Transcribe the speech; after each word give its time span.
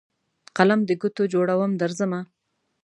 قلم 0.57 0.79
دګوټو 0.87 1.23
جوړوم 1.33 1.71
درځمه 1.81 2.21